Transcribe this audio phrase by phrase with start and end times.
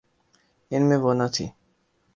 [0.71, 1.45] ان میں وہ نہ تھی۔